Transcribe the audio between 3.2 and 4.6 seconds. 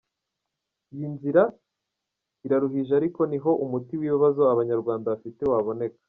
niho umuti w’ibibazo